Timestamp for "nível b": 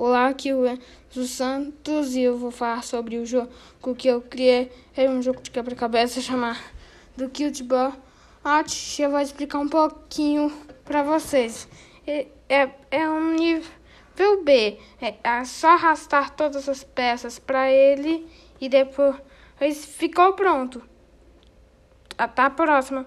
13.34-14.78